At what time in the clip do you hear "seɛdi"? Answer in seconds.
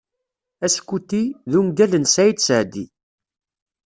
2.41-2.85